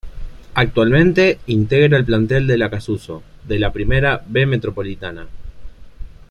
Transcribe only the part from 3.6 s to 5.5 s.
Primera B Metropolitana.